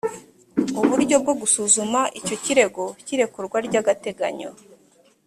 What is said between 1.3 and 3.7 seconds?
busuzuma icyo kirego cy irekurwa